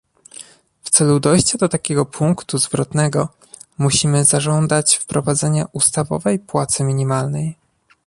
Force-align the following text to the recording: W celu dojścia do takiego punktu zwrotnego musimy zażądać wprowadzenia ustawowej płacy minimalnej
W 0.83 0.89
celu 0.89 1.19
dojścia 1.19 1.57
do 1.57 1.69
takiego 1.69 2.05
punktu 2.05 2.57
zwrotnego 2.57 3.29
musimy 3.77 4.25
zażądać 4.25 4.95
wprowadzenia 4.97 5.65
ustawowej 5.73 6.39
płacy 6.39 6.83
minimalnej 6.83 7.57